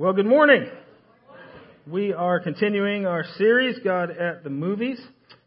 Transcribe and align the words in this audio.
Well, 0.00 0.12
good 0.12 0.26
morning. 0.26 0.70
We 1.84 2.12
are 2.12 2.38
continuing 2.38 3.04
our 3.04 3.24
series, 3.36 3.80
God 3.82 4.12
at 4.12 4.44
the 4.44 4.48
Movies, 4.48 5.00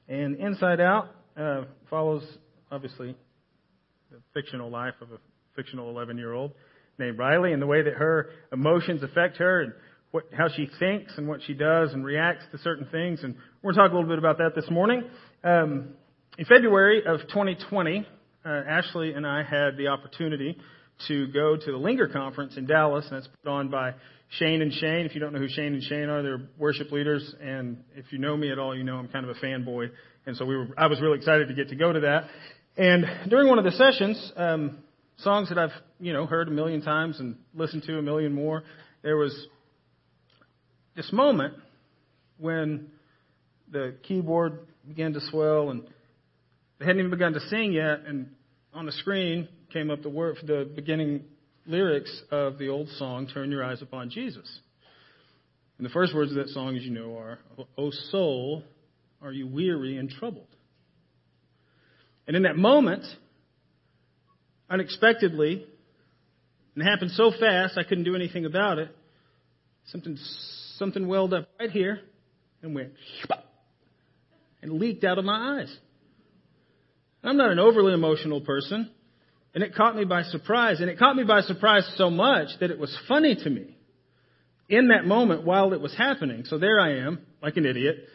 and 0.10 0.36
Inside 0.36 0.82
Out 0.82 1.08
uh, 1.40 1.62
follows, 1.90 2.22
obviously, 2.70 3.16
the 4.12 4.18
fictional 4.34 4.70
life 4.70 4.96
of 5.00 5.14
a 5.14 5.20
fictional 5.56 5.90
11 5.90 6.18
year 6.18 6.34
old 6.34 6.52
named 7.00 7.18
Riley 7.18 7.54
and 7.54 7.62
the 7.62 7.66
way 7.66 7.82
that 7.82 7.94
her 7.94 8.32
emotions 8.52 9.04
affect 9.04 9.38
her 9.38 9.62
and 9.62 9.74
what, 10.12 10.26
how 10.38 10.50
she 10.50 10.68
thinks 10.80 11.14
and 11.16 11.30
what 11.30 11.40
she 11.48 11.54
does 11.54 11.94
and 11.94 12.04
reacts 12.04 12.44
to 12.52 12.58
certain 12.58 12.88
things. 12.92 13.24
And 13.24 13.36
we're 13.62 13.72
going 13.72 13.76
to 13.76 13.82
talk 13.84 13.92
a 13.94 13.96
little 13.96 14.10
bit 14.10 14.20
about 14.20 14.40
that 14.40 14.52
this 14.54 14.70
morning. 14.70 15.06
Um, 15.46 15.94
in 16.38 16.44
February 16.44 17.04
of 17.06 17.22
2020, 17.22 18.06
uh, 18.46 18.50
Ashley 18.50 19.14
and 19.14 19.26
I 19.26 19.44
had 19.44 19.78
the 19.78 19.88
opportunity 19.88 20.58
to 21.08 21.28
go 21.28 21.56
to 21.56 21.72
the 21.72 21.78
Linger 21.78 22.10
Conference 22.10 22.58
in 22.58 22.66
Dallas, 22.66 23.06
and 23.08 23.18
it's 23.18 23.30
put 23.44 23.50
on 23.50 23.70
by 23.70 23.94
Shane 24.32 24.62
and 24.62 24.72
Shane. 24.74 25.06
If 25.06 25.14
you 25.14 25.20
don't 25.20 25.34
know 25.34 25.40
who 25.40 25.50
Shane 25.50 25.74
and 25.74 25.84
Shane 25.84 26.10
are, 26.10 26.24
they're 26.24 26.42
worship 26.58 26.92
leaders, 26.92 27.36
and 27.42 27.84
if 27.96 28.12
you 28.12 28.18
know 28.18 28.36
me 28.38 28.52
at 28.52 28.60
all, 28.60 28.76
you 28.76 28.84
know 28.84 28.96
I'm 28.96 29.10
kind 29.10 29.30
of 29.30 29.36
a 29.36 29.40
fanboy, 29.40 29.90
and 30.26 30.38
so 30.38 30.46
we 30.46 30.56
were. 30.56 30.68
I 30.78 30.88
was 30.88 31.02
really 31.02 31.18
excited 31.18 31.50
to 31.50 31.54
get 31.54 31.70
to 31.70 31.76
go 31.76 31.92
to 31.92 32.00
that. 32.02 32.28
And 32.78 33.06
during 33.30 33.50
one 33.50 33.58
of 33.60 33.66
the 33.66 33.72
sessions, 33.72 34.32
um, 34.38 34.80
songs 35.18 35.50
that 35.50 35.58
I've 35.58 35.74
you 36.00 36.14
know 36.14 36.26
heard 36.26 36.48
a 36.48 36.52
million 36.52 36.82
times 36.82 37.20
and 37.20 37.36
listened 37.54 37.84
to 37.84 37.98
a 37.98 38.02
million 38.02 38.34
more, 38.34 38.64
there 39.02 39.18
was 39.18 39.36
this 40.96 41.12
moment 41.12 41.56
when 42.38 42.88
the 43.70 43.96
keyboard 44.04 44.60
began 44.88 45.12
to 45.14 45.22
swell 45.30 45.72
and 45.72 45.84
they 46.80 46.86
hadn't 46.86 47.00
even 47.00 47.12
begun 47.12 47.34
to 47.34 47.42
sing 47.42 47.74
yet, 47.74 48.06
and 48.08 48.30
on 48.74 48.86
the 48.86 48.94
screen 48.94 49.50
came 49.74 49.92
up 49.92 50.02
the 50.04 50.10
word, 50.10 50.38
the 50.48 50.70
beginning 50.74 51.26
lyrics 51.66 52.22
of 52.32 52.58
the 52.58 52.70
old 52.70 52.90
song, 52.98 53.28
Turn 53.28 53.52
Your 53.52 53.64
Eyes 53.64 53.82
Upon 53.82 54.10
Jesus. 54.10 54.60
And 55.78 55.86
the 55.86 55.92
first 55.92 56.14
words 56.14 56.32
of 56.32 56.38
that 56.38 56.50
song, 56.50 56.76
as 56.76 56.84
you 56.84 56.92
know, 56.92 57.18
are, 57.18 57.40
O 57.78 57.92
soul, 58.12 58.64
are 59.22 59.32
you 59.32 59.48
weary 59.48 59.98
and 59.98 60.10
troubled? 60.10 60.48
And 62.28 62.36
in 62.36 62.44
that 62.44 62.56
moment, 62.56 63.04
unexpectedly, 64.70 65.66
and 66.76 66.86
it 66.86 66.90
happened 66.90 67.12
so 67.12 67.32
fast 67.32 67.78
I 67.78 67.84
couldn't 67.84 68.04
do 68.04 68.16
anything 68.16 68.46
about 68.46 68.80
it, 68.80 68.96
something, 69.88 70.18
something 70.78 71.08
welled 71.08 71.34
up 71.34 71.50
right 71.60 71.72
here 71.72 72.00
and 72.62 72.76
went 72.76 72.94
and 74.62 74.74
leaked 74.74 75.04
out 75.04 75.18
of 75.18 75.26
my 75.26 75.60
eyes. 75.60 75.76
I'm 77.24 77.38
not 77.38 77.52
an 77.52 77.60
overly 77.60 77.94
emotional 77.94 78.42
person. 78.42 78.90
And 79.54 79.64
it 79.64 79.76
caught 79.76 79.96
me 79.96 80.06
by 80.06 80.24
surprise. 80.24 80.80
And 80.80 80.90
it 80.90 80.98
caught 80.98 81.16
me 81.16 81.24
by 81.24 81.42
surprise 81.42 81.90
so 81.98 82.10
much 82.10 82.48
that 82.60 82.72
it 82.72 82.80
was 82.80 82.96
funny 83.08 83.36
to 83.36 83.50
me 83.50 83.78
in 84.70 84.88
that 84.88 85.06
moment 85.06 85.44
while 85.44 85.74
it 85.74 85.82
was 85.82 85.96
happening. 85.96 86.46
So 86.46 86.58
there 86.58 86.80
I 86.80 87.00
am, 87.06 87.20
like 87.42 87.58
an 87.58 87.66
idiot, 87.66 88.08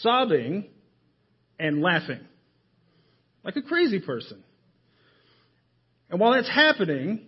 sobbing 0.00 0.68
and 1.58 1.82
laughing. 1.82 2.20
Like 3.44 3.56
a 3.56 3.62
crazy 3.62 4.00
person. 4.00 4.42
And 6.10 6.20
while 6.20 6.32
that's 6.32 6.48
happening, 6.48 7.26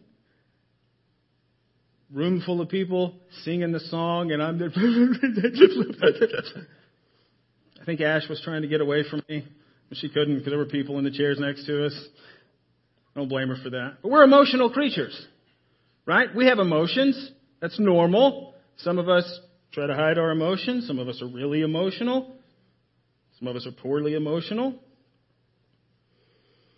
room 2.13 2.43
full 2.45 2.61
of 2.61 2.69
people 2.69 3.15
singing 3.45 3.73
the 3.73 3.81
song, 3.81 4.33
and 4.33 4.43
I'm 4.43 4.59
there. 4.59 4.71
I 7.81 7.85
think 7.85 8.01
Ash 8.01 8.29
was 8.29 8.41
trying 8.45 8.63
to 8.63 8.69
get 8.69 8.81
away 8.81 9.05
from 9.09 9.23
me, 9.29 9.47
but 9.89 9.99
she 9.99 10.09
couldn't 10.09 10.37
because 10.39 10.51
there 10.51 10.59
were 10.59 10.67
people 10.67 10.99
in 10.99 11.05
the 11.05 11.11
chairs 11.11 11.39
next 11.41 11.67
to 11.67 11.87
us. 11.87 11.93
Don't 13.15 13.29
blame 13.29 13.49
her 13.49 13.57
for 13.63 13.71
that. 13.71 13.99
But 14.03 14.11
we're 14.11 14.23
emotional 14.23 14.71
creatures, 14.71 15.19
right? 16.07 16.29
We 16.35 16.47
have 16.47 16.59
emotions. 16.59 17.31
That's 17.61 17.79
normal. 17.79 18.55
Some 18.79 18.99
of 18.99 19.09
us 19.09 19.41
try 19.73 19.87
to 19.87 19.95
hide 19.95 20.19
our 20.19 20.31
emotions. 20.31 20.87
Some 20.87 20.99
of 20.99 21.09
us 21.09 21.21
are 21.23 21.27
really 21.27 21.63
emotional. 21.63 22.35
Some 23.39 23.49
of 23.49 23.57
us 23.57 23.67
are 23.67 23.73
poorly 23.73 24.15
emotional. 24.15 24.75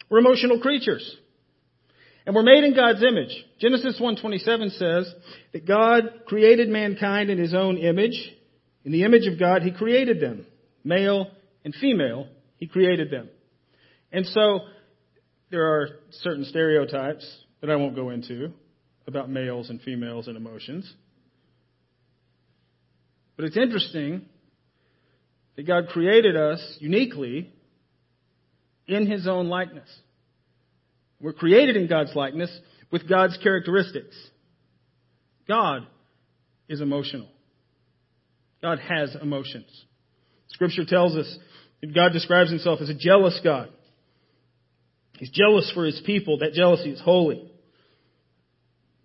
We're 0.08 0.18
emotional 0.18 0.60
creatures. 0.60 1.16
And 2.24 2.34
we're 2.34 2.42
made 2.42 2.64
in 2.64 2.74
God's 2.74 3.02
image. 3.02 3.34
Genesis 3.58 3.98
1:27 3.98 4.70
says 4.70 5.12
that 5.52 5.66
God 5.66 6.22
created 6.26 6.68
mankind 6.68 7.30
in 7.30 7.38
his 7.38 7.54
own 7.54 7.78
image. 7.78 8.32
In 8.84 8.92
the 8.92 9.04
image 9.04 9.26
of 9.26 9.38
God 9.38 9.62
he 9.62 9.72
created 9.72 10.20
them. 10.20 10.46
Male 10.84 11.30
and 11.64 11.74
female, 11.74 12.28
he 12.58 12.66
created 12.66 13.10
them. 13.10 13.28
And 14.12 14.26
so 14.26 14.60
there 15.52 15.70
are 15.70 16.00
certain 16.22 16.46
stereotypes 16.46 17.30
that 17.60 17.70
I 17.70 17.76
won't 17.76 17.94
go 17.94 18.08
into 18.08 18.52
about 19.06 19.28
males 19.28 19.68
and 19.68 19.80
females 19.82 20.26
and 20.26 20.36
emotions. 20.36 20.90
But 23.36 23.44
it's 23.44 23.56
interesting 23.58 24.22
that 25.56 25.66
God 25.66 25.88
created 25.88 26.36
us 26.36 26.78
uniquely 26.80 27.52
in 28.86 29.06
His 29.06 29.28
own 29.28 29.48
likeness. 29.48 29.88
We're 31.20 31.34
created 31.34 31.76
in 31.76 31.86
God's 31.86 32.16
likeness 32.16 32.50
with 32.90 33.06
God's 33.06 33.36
characteristics. 33.42 34.16
God 35.46 35.86
is 36.66 36.80
emotional. 36.80 37.28
God 38.62 38.78
has 38.78 39.14
emotions. 39.20 39.66
Scripture 40.48 40.86
tells 40.86 41.14
us 41.14 41.36
that 41.82 41.94
God 41.94 42.14
describes 42.14 42.48
Himself 42.48 42.80
as 42.80 42.88
a 42.88 42.94
jealous 42.94 43.38
God. 43.44 43.68
He's 45.22 45.30
jealous 45.30 45.70
for 45.72 45.84
his 45.84 46.02
people. 46.04 46.38
That 46.38 46.52
jealousy 46.52 46.90
is 46.90 47.00
holy. 47.00 47.48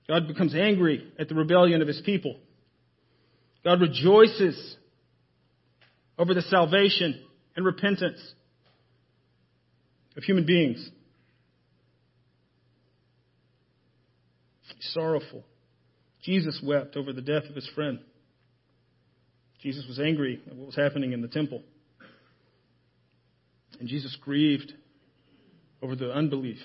God 0.07 0.27
becomes 0.27 0.55
angry 0.55 1.13
at 1.19 1.29
the 1.29 1.35
rebellion 1.35 1.79
of 1.83 1.87
his 1.87 2.01
people. 2.03 2.37
God 3.63 3.81
rejoices 3.81 4.77
over 6.17 6.33
the 6.33 6.41
salvation 6.41 7.23
and 7.55 7.63
repentance 7.63 8.19
of 10.15 10.23
human 10.23 10.47
beings. 10.47 10.89
He's 14.75 14.93
sorrowful. 14.95 15.45
Jesus 16.23 16.59
wept 16.65 16.97
over 16.97 17.13
the 17.13 17.21
death 17.21 17.43
of 17.47 17.53
his 17.53 17.69
friend. 17.75 17.99
Jesus 19.61 19.85
was 19.87 19.99
angry 19.99 20.41
at 20.47 20.55
what 20.55 20.65
was 20.65 20.75
happening 20.75 21.13
in 21.13 21.21
the 21.21 21.27
temple. 21.27 21.61
And 23.79 23.87
Jesus 23.87 24.17
grieved 24.19 24.73
over 25.81 25.95
the 25.95 26.11
unbelief 26.11 26.59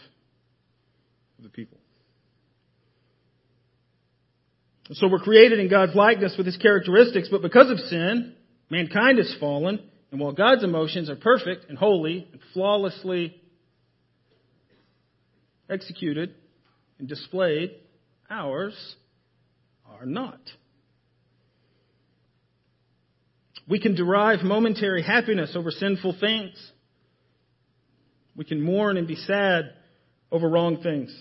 of 1.38 1.44
the 1.44 1.50
people. 1.50 1.78
So 4.92 5.08
we're 5.08 5.20
created 5.20 5.58
in 5.58 5.68
God's 5.70 5.94
likeness 5.94 6.34
with 6.36 6.46
His 6.46 6.56
characteristics, 6.56 7.28
but 7.30 7.42
because 7.42 7.70
of 7.70 7.78
sin, 7.78 8.34
mankind 8.68 9.18
has 9.18 9.34
fallen, 9.38 9.80
and 10.10 10.20
while 10.20 10.32
God's 10.32 10.64
emotions 10.64 11.08
are 11.08 11.16
perfect 11.16 11.66
and 11.68 11.78
holy 11.78 12.28
and 12.30 12.40
flawlessly 12.52 13.40
executed 15.70 16.34
and 16.98 17.08
displayed, 17.08 17.70
ours 18.30 18.74
are 19.88 20.04
not. 20.04 20.40
We 23.68 23.80
can 23.80 23.94
derive 23.94 24.42
momentary 24.42 25.02
happiness 25.02 25.52
over 25.56 25.70
sinful 25.70 26.16
things. 26.20 26.72
We 28.36 28.44
can 28.44 28.60
mourn 28.60 28.96
and 28.96 29.06
be 29.06 29.16
sad 29.16 29.72
over 30.30 30.48
wrong 30.48 30.82
things. 30.82 31.14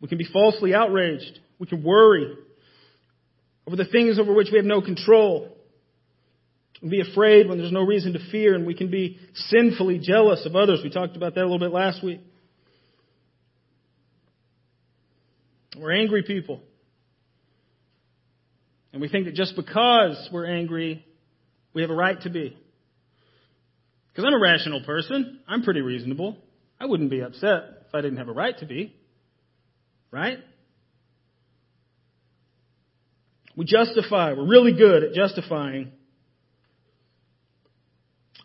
We 0.00 0.08
can 0.08 0.18
be 0.18 0.26
falsely 0.32 0.74
outraged. 0.74 1.40
We 1.58 1.66
can 1.66 1.82
worry 1.82 2.34
over 3.66 3.76
the 3.76 3.84
things 3.84 4.18
over 4.18 4.32
which 4.32 4.48
we 4.50 4.56
have 4.56 4.64
no 4.64 4.80
control. 4.80 5.54
We 6.74 6.80
can 6.80 6.90
be 6.90 7.00
afraid 7.00 7.48
when 7.48 7.58
there's 7.58 7.72
no 7.72 7.82
reason 7.82 8.14
to 8.14 8.30
fear, 8.30 8.54
and 8.54 8.66
we 8.66 8.74
can 8.74 8.90
be 8.90 9.18
sinfully 9.34 9.98
jealous 9.98 10.46
of 10.46 10.56
others. 10.56 10.80
We 10.82 10.90
talked 10.90 11.16
about 11.16 11.34
that 11.34 11.42
a 11.42 11.48
little 11.48 11.58
bit 11.58 11.72
last 11.72 12.02
week. 12.02 12.20
We're 15.76 15.92
angry 15.92 16.22
people. 16.22 16.62
And 18.92 19.02
we 19.02 19.08
think 19.08 19.26
that 19.26 19.34
just 19.34 19.54
because 19.54 20.28
we're 20.32 20.46
angry, 20.46 21.04
we 21.74 21.82
have 21.82 21.90
a 21.90 21.94
right 21.94 22.20
to 22.22 22.30
be. 22.30 22.56
Because 24.18 24.32
I'm 24.32 24.34
a 24.34 24.42
rational 24.42 24.82
person. 24.82 25.38
I'm 25.46 25.62
pretty 25.62 25.80
reasonable. 25.80 26.38
I 26.80 26.86
wouldn't 26.86 27.08
be 27.08 27.20
upset 27.20 27.84
if 27.86 27.94
I 27.94 28.00
didn't 28.00 28.16
have 28.16 28.26
a 28.26 28.32
right 28.32 28.58
to 28.58 28.66
be. 28.66 28.92
Right? 30.10 30.38
We 33.54 33.64
justify. 33.64 34.32
We're 34.32 34.48
really 34.48 34.72
good 34.72 35.04
at 35.04 35.12
justifying 35.12 35.92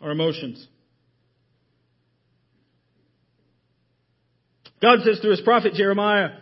our 0.00 0.12
emotions. 0.12 0.64
God 4.80 5.00
says 5.02 5.18
through 5.18 5.32
his 5.32 5.40
prophet 5.40 5.74
Jeremiah, 5.74 6.34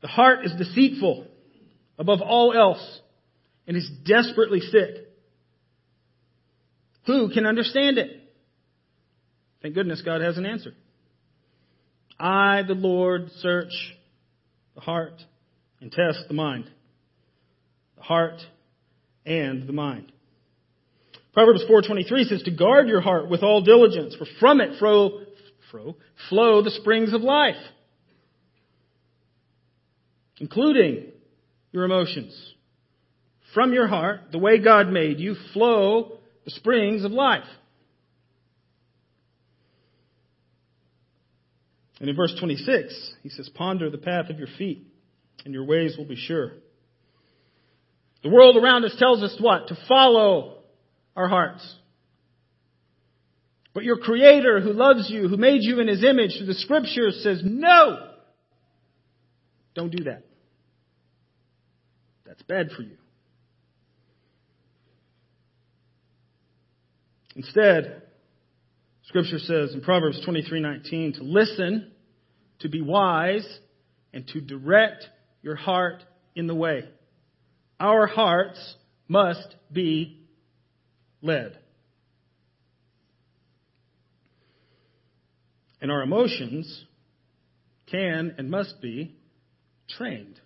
the 0.00 0.06
heart 0.06 0.46
is 0.46 0.52
deceitful 0.56 1.26
above 1.98 2.20
all 2.20 2.52
else 2.52 3.00
and 3.66 3.76
is 3.76 3.90
desperately 4.04 4.60
sick. 4.60 5.09
Who 7.06 7.30
can 7.30 7.46
understand 7.46 7.98
it? 7.98 8.10
Thank 9.62 9.74
goodness 9.74 10.02
God 10.02 10.20
has 10.20 10.38
an 10.38 10.46
answer. 10.46 10.74
I, 12.18 12.62
the 12.66 12.74
Lord, 12.74 13.30
search 13.40 13.72
the 14.74 14.80
heart 14.80 15.14
and 15.80 15.90
test 15.90 16.24
the 16.28 16.34
mind 16.34 16.70
the 18.00 18.04
heart, 18.04 18.40
and 19.26 19.68
the 19.68 19.72
mind. 19.72 20.10
Proverbs 21.34 21.62
4:23 21.64 22.24
says 22.24 22.42
to 22.44 22.50
guard 22.50 22.88
your 22.88 23.02
heart 23.02 23.28
with 23.28 23.42
all 23.42 23.60
diligence, 23.60 24.16
for 24.16 24.24
from 24.40 24.60
it 24.60 24.78
flow, 24.78 25.20
flow, 25.70 25.96
flow 26.28 26.62
the 26.62 26.70
springs 26.70 27.12
of 27.12 27.20
life, 27.20 27.62
including 30.38 31.12
your 31.72 31.84
emotions. 31.84 32.54
From 33.52 33.72
your 33.72 33.86
heart, 33.86 34.32
the 34.32 34.38
way 34.38 34.58
God 34.58 34.88
made 34.90 35.20
you, 35.20 35.34
flow 35.52 36.19
springs 36.48 37.04
of 37.04 37.12
life. 37.12 37.44
And 42.00 42.08
in 42.08 42.16
verse 42.16 42.34
26, 42.40 43.14
he 43.22 43.28
says, 43.28 43.50
Ponder 43.50 43.90
the 43.90 43.98
path 43.98 44.30
of 44.30 44.38
your 44.38 44.48
feet, 44.56 44.86
and 45.44 45.52
your 45.52 45.64
ways 45.64 45.96
will 45.98 46.06
be 46.06 46.16
sure. 46.16 46.52
The 48.22 48.30
world 48.30 48.56
around 48.56 48.84
us 48.84 48.96
tells 48.98 49.22
us 49.22 49.36
what? 49.38 49.68
To 49.68 49.76
follow 49.86 50.58
our 51.14 51.28
hearts. 51.28 51.76
But 53.74 53.84
your 53.84 53.98
Creator 53.98 54.60
who 54.60 54.72
loves 54.72 55.10
you, 55.10 55.28
who 55.28 55.36
made 55.36 55.60
you 55.62 55.80
in 55.80 55.88
His 55.88 56.02
image 56.02 56.36
through 56.36 56.46
the 56.46 56.54
Scriptures 56.54 57.20
says, 57.22 57.42
no! 57.44 58.08
Don't 59.74 59.94
do 59.94 60.04
that. 60.04 60.24
That's 62.26 62.42
bad 62.42 62.70
for 62.76 62.82
you. 62.82 62.96
Instead, 67.42 68.02
Scripture 69.04 69.38
says 69.38 69.72
in 69.72 69.80
Proverbs 69.80 70.20
23:19 70.26 71.14
to 71.14 71.22
listen, 71.22 71.90
to 72.58 72.68
be 72.68 72.82
wise, 72.82 73.60
and 74.12 74.28
to 74.28 74.42
direct 74.42 75.08
your 75.40 75.54
heart 75.54 76.04
in 76.34 76.46
the 76.46 76.54
way. 76.54 76.86
Our 77.80 78.06
hearts 78.06 78.76
must 79.08 79.56
be 79.72 80.18
led. 81.22 81.58
And 85.80 85.90
our 85.90 86.02
emotions 86.02 86.84
can 87.86 88.34
and 88.36 88.50
must 88.50 88.82
be 88.82 89.16
trained. 89.88 90.38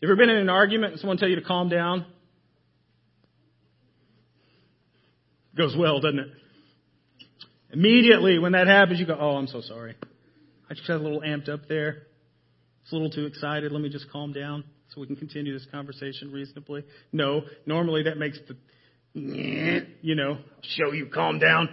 You 0.00 0.08
ever 0.08 0.16
been 0.16 0.30
in 0.30 0.36
an 0.38 0.50
argument 0.50 0.94
and 0.94 1.00
someone 1.00 1.16
tell 1.16 1.28
you 1.28 1.36
to 1.36 1.42
calm 1.42 1.68
down? 1.68 2.06
Goes 5.56 5.74
well, 5.78 6.00
doesn't 6.00 6.18
it? 6.18 6.28
Immediately 7.72 8.38
when 8.38 8.52
that 8.52 8.66
happens, 8.66 9.00
you 9.00 9.06
go, 9.06 9.16
oh, 9.18 9.36
I'm 9.36 9.46
so 9.46 9.60
sorry. 9.60 9.94
I 10.68 10.74
just 10.74 10.86
got 10.86 10.96
a 10.96 11.02
little 11.02 11.20
amped 11.20 11.48
up 11.48 11.68
there. 11.68 12.02
It's 12.82 12.92
a 12.92 12.94
little 12.94 13.10
too 13.10 13.26
excited. 13.26 13.72
Let 13.72 13.80
me 13.80 13.88
just 13.88 14.10
calm 14.10 14.32
down 14.32 14.64
so 14.90 15.00
we 15.00 15.06
can 15.06 15.16
continue 15.16 15.52
this 15.52 15.66
conversation 15.70 16.30
reasonably. 16.30 16.84
No, 17.12 17.42
normally 17.64 18.04
that 18.04 18.18
makes 18.18 18.38
the, 18.46 18.56
you 20.02 20.14
know, 20.14 20.38
show 20.62 20.92
you 20.92 21.06
calm 21.06 21.38
down. 21.38 21.68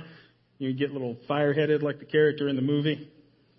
You 0.58 0.74
get 0.74 0.90
a 0.90 0.94
little 0.94 1.18
fire-headed 1.28 1.84
like 1.84 2.00
the 2.00 2.06
character 2.06 2.48
in 2.48 2.56
the 2.56 2.62
movie. 2.62 3.10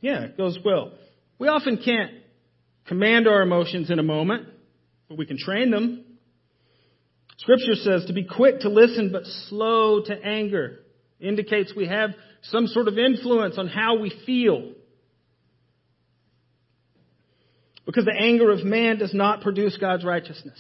Yeah, 0.01 0.23
it 0.23 0.37
goes 0.37 0.59
well. 0.65 0.93
We 1.39 1.49
often 1.49 1.81
can't 1.85 2.13
command 2.87 3.29
our 3.29 3.43
emotions 3.43 3.91
in 3.91 3.99
a 3.99 4.03
moment, 4.03 4.49
but 5.09 5.19
we 5.19 5.27
can 5.27 5.39
train 5.39 5.71
them. 5.71 6.04
Scripture 7.39 7.75
says 7.75 8.05
to 8.07 8.13
be 8.13 8.25
quick 8.25 8.61
to 8.61 8.69
listen 8.69 9.11
but 9.13 9.25
slow 9.49 10.03
to 10.03 10.15
anger. 10.15 10.81
Indicates 11.21 11.73
we 11.77 11.87
have 11.87 12.11
some 12.43 12.67
sort 12.67 12.89
of 12.89 12.99
influence 12.99 13.59
on 13.59 13.69
how 13.69 13.99
we 13.99 14.13
feel. 14.27 14.73
Because 17.87 18.05
the 18.05 18.17
anger 18.19 18.51
of 18.51 18.65
man 18.65 18.99
does 18.99 19.13
not 19.13 19.43
produce 19.43 19.77
God's 19.77 20.05
righteousness. 20.05 20.59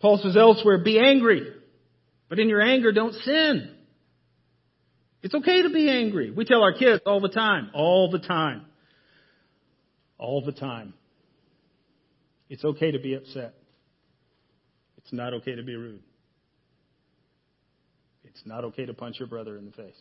Paul 0.00 0.18
says 0.22 0.36
elsewhere, 0.36 0.78
be 0.78 0.98
angry, 0.98 1.46
but 2.28 2.38
in 2.38 2.48
your 2.48 2.60
anger 2.60 2.92
don't 2.92 3.14
sin. 3.14 3.74
It's 5.22 5.34
okay 5.34 5.62
to 5.62 5.70
be 5.70 5.88
angry. 5.88 6.30
We 6.30 6.44
tell 6.44 6.62
our 6.62 6.74
kids 6.74 7.02
all 7.06 7.20
the 7.20 7.30
time, 7.30 7.70
all 7.72 8.10
the 8.10 8.18
time, 8.18 8.66
all 10.18 10.44
the 10.44 10.52
time. 10.52 10.92
It's 12.48 12.64
okay 12.64 12.90
to 12.90 12.98
be 12.98 13.14
upset. 13.14 13.54
It's 14.98 15.12
not 15.12 15.34
okay 15.34 15.54
to 15.54 15.62
be 15.62 15.74
rude. 15.74 16.02
It's 18.24 18.42
not 18.44 18.64
okay 18.64 18.86
to 18.86 18.94
punch 18.94 19.18
your 19.18 19.28
brother 19.28 19.56
in 19.56 19.66
the 19.66 19.72
face. 19.72 19.96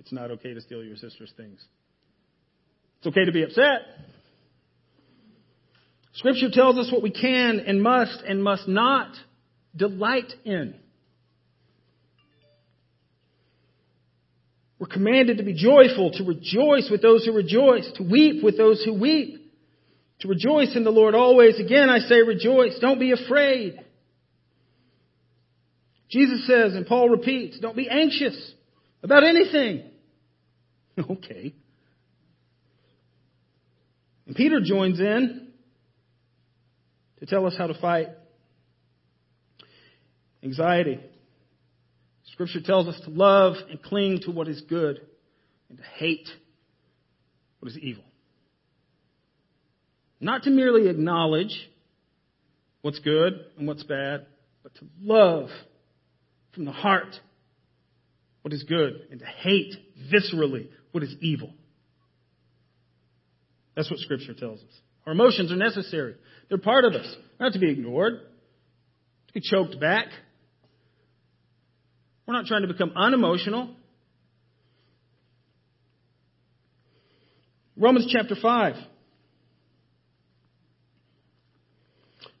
It's 0.00 0.12
not 0.12 0.30
okay 0.32 0.52
to 0.52 0.60
steal 0.60 0.84
your 0.84 0.96
sister's 0.96 1.32
things. 1.36 1.64
It's 2.98 3.06
okay 3.06 3.24
to 3.24 3.32
be 3.32 3.42
upset. 3.42 3.82
Scripture 6.14 6.50
tells 6.50 6.76
us 6.76 6.92
what 6.92 7.02
we 7.02 7.10
can 7.10 7.60
and 7.60 7.82
must 7.82 8.22
and 8.26 8.42
must 8.42 8.68
not 8.68 9.14
delight 9.74 10.32
in. 10.44 10.74
We're 14.78 14.86
commanded 14.86 15.38
to 15.38 15.44
be 15.44 15.54
joyful, 15.54 16.12
to 16.12 16.24
rejoice 16.24 16.88
with 16.90 17.00
those 17.00 17.24
who 17.24 17.32
rejoice, 17.32 17.90
to 17.96 18.02
weep 18.02 18.44
with 18.44 18.58
those 18.58 18.84
who 18.84 18.92
weep, 18.92 19.43
to 20.24 20.28
rejoice 20.28 20.74
in 20.74 20.84
the 20.84 20.90
Lord 20.90 21.14
always. 21.14 21.60
Again, 21.60 21.90
I 21.90 21.98
say 21.98 22.22
rejoice. 22.22 22.78
Don't 22.80 22.98
be 22.98 23.12
afraid. 23.12 23.78
Jesus 26.10 26.46
says, 26.46 26.72
and 26.72 26.86
Paul 26.86 27.10
repeats, 27.10 27.58
don't 27.60 27.76
be 27.76 27.90
anxious 27.90 28.52
about 29.02 29.22
anything. 29.22 29.84
Okay. 30.96 31.52
And 34.28 34.36
Peter 34.36 34.60
joins 34.64 35.00
in 35.00 35.48
to 37.18 37.26
tell 37.26 37.46
us 37.46 37.56
how 37.58 37.66
to 37.66 37.74
fight 37.74 38.10
anxiety. 40.44 41.00
Scripture 42.32 42.60
tells 42.60 42.86
us 42.86 43.00
to 43.06 43.10
love 43.10 43.56
and 43.68 43.82
cling 43.82 44.20
to 44.26 44.30
what 44.30 44.46
is 44.46 44.60
good 44.60 45.00
and 45.68 45.78
to 45.78 45.84
hate 45.96 46.28
what 47.58 47.72
is 47.72 47.76
evil. 47.76 48.04
Not 50.24 50.44
to 50.44 50.50
merely 50.50 50.88
acknowledge 50.88 51.54
what's 52.80 52.98
good 53.00 53.34
and 53.58 53.68
what's 53.68 53.82
bad, 53.82 54.24
but 54.62 54.74
to 54.76 54.86
love 55.02 55.50
from 56.54 56.64
the 56.64 56.72
heart 56.72 57.14
what 58.40 58.54
is 58.54 58.62
good 58.62 59.06
and 59.10 59.20
to 59.20 59.26
hate 59.26 59.74
viscerally 60.10 60.68
what 60.92 61.02
is 61.02 61.14
evil. 61.20 61.52
That's 63.76 63.90
what 63.90 64.00
Scripture 64.00 64.32
tells 64.32 64.60
us. 64.60 64.80
Our 65.04 65.12
emotions 65.12 65.52
are 65.52 65.56
necessary. 65.56 66.14
They're 66.48 66.56
part 66.56 66.86
of 66.86 66.94
us, 66.94 67.16
not 67.38 67.52
to 67.52 67.58
be 67.58 67.70
ignored, 67.70 68.14
to 69.26 69.32
be 69.34 69.42
choked 69.42 69.78
back. 69.78 70.06
We're 72.26 72.32
not 72.32 72.46
trying 72.46 72.62
to 72.62 72.68
become 72.68 72.92
unemotional. 72.96 73.76
Romans 77.76 78.10
chapter 78.10 78.36
5. 78.40 78.74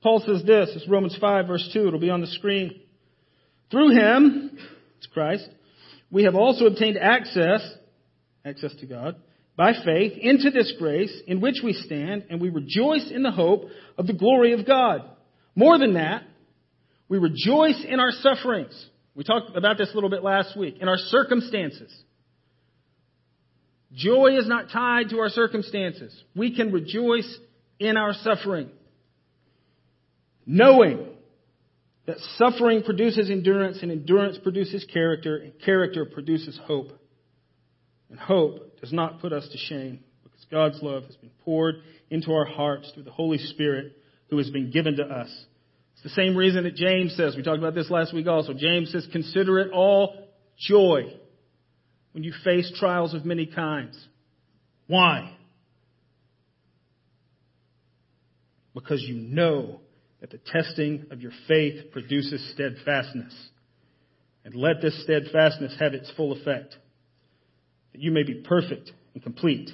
Paul 0.04 0.20
says 0.20 0.44
this, 0.44 0.68
it's 0.76 0.86
Romans 0.86 1.16
5 1.18 1.46
verse 1.46 1.70
2, 1.72 1.88
it'll 1.88 1.98
be 1.98 2.10
on 2.10 2.20
the 2.20 2.26
screen. 2.26 2.78
Through 3.70 3.92
him, 3.92 4.58
it's 4.98 5.06
Christ, 5.06 5.48
we 6.10 6.24
have 6.24 6.34
also 6.34 6.66
obtained 6.66 6.98
access, 6.98 7.66
access 8.44 8.74
to 8.80 8.86
God, 8.86 9.16
by 9.56 9.72
faith 9.82 10.12
into 10.20 10.50
this 10.50 10.74
grace 10.78 11.22
in 11.26 11.40
which 11.40 11.62
we 11.64 11.72
stand, 11.72 12.24
and 12.28 12.38
we 12.38 12.50
rejoice 12.50 13.10
in 13.10 13.22
the 13.22 13.30
hope 13.30 13.64
of 13.96 14.06
the 14.06 14.12
glory 14.12 14.52
of 14.52 14.66
God. 14.66 15.08
More 15.56 15.78
than 15.78 15.94
that, 15.94 16.24
we 17.08 17.16
rejoice 17.16 17.82
in 17.88 17.98
our 17.98 18.10
sufferings. 18.10 18.74
We 19.14 19.24
talked 19.24 19.56
about 19.56 19.78
this 19.78 19.90
a 19.90 19.94
little 19.94 20.10
bit 20.10 20.22
last 20.22 20.54
week. 20.54 20.78
In 20.82 20.88
our 20.88 20.98
circumstances. 20.98 21.90
Joy 23.94 24.36
is 24.36 24.46
not 24.46 24.70
tied 24.70 25.10
to 25.10 25.20
our 25.20 25.30
circumstances. 25.30 26.14
We 26.36 26.54
can 26.54 26.72
rejoice 26.72 27.38
in 27.78 27.96
our 27.96 28.12
suffering. 28.12 28.68
Knowing 30.46 31.08
that 32.06 32.18
suffering 32.36 32.82
produces 32.82 33.30
endurance, 33.30 33.78
and 33.80 33.90
endurance 33.90 34.38
produces 34.42 34.84
character, 34.92 35.36
and 35.36 35.52
character 35.64 36.04
produces 36.04 36.58
hope. 36.64 36.88
And 38.10 38.18
hope 38.18 38.78
does 38.80 38.92
not 38.92 39.20
put 39.20 39.32
us 39.32 39.48
to 39.50 39.56
shame, 39.56 40.00
because 40.22 40.44
God's 40.50 40.82
love 40.82 41.04
has 41.04 41.16
been 41.16 41.30
poured 41.44 41.76
into 42.10 42.32
our 42.32 42.44
hearts 42.44 42.90
through 42.92 43.04
the 43.04 43.10
Holy 43.10 43.38
Spirit 43.38 43.96
who 44.28 44.38
has 44.38 44.50
been 44.50 44.70
given 44.70 44.96
to 44.96 45.04
us. 45.04 45.28
It's 45.94 46.02
the 46.02 46.10
same 46.10 46.36
reason 46.36 46.64
that 46.64 46.74
James 46.74 47.16
says, 47.16 47.36
we 47.36 47.42
talked 47.42 47.58
about 47.58 47.74
this 47.74 47.90
last 47.90 48.12
week 48.12 48.26
also, 48.26 48.52
James 48.52 48.92
says, 48.92 49.06
consider 49.10 49.58
it 49.60 49.70
all 49.72 50.28
joy 50.58 51.14
when 52.12 52.22
you 52.22 52.34
face 52.44 52.70
trials 52.78 53.14
of 53.14 53.24
many 53.24 53.46
kinds. 53.46 53.98
Why? 54.86 55.36
Because 58.74 59.02
you 59.02 59.14
know 59.14 59.80
that 60.24 60.30
the 60.30 60.50
testing 60.50 61.04
of 61.10 61.20
your 61.20 61.32
faith 61.46 61.92
produces 61.92 62.42
steadfastness. 62.54 63.34
And 64.46 64.54
let 64.54 64.80
this 64.80 64.98
steadfastness 65.04 65.76
have 65.78 65.92
its 65.92 66.10
full 66.16 66.32
effect, 66.32 66.74
that 67.92 68.00
you 68.00 68.10
may 68.10 68.22
be 68.22 68.36
perfect 68.42 68.90
and 69.12 69.22
complete, 69.22 69.68